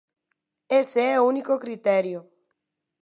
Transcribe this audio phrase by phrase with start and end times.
[0.81, 2.19] Ese é o único criterio.